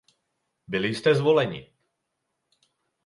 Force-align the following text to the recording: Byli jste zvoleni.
Byli 0.67 0.87
jste 0.95 1.15
zvoleni. 1.15 1.73